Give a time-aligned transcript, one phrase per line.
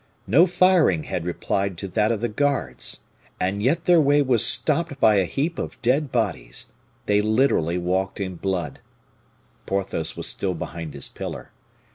[0.25, 3.01] No firing had replied to that of the guards,
[3.39, 6.71] and yet their way was stopped by a heap of dead bodies
[7.05, 8.79] they literally walked in blood.
[9.67, 11.51] Porthos was still behind his pillar.